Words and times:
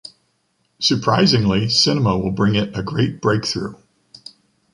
Surprisingly, 0.79 1.69
cinema 1.69 2.17
will 2.17 2.31
bring 2.31 2.55
it 2.55 2.75
a 2.75 2.81
great 2.81 3.21
breakthrough. 3.21 3.75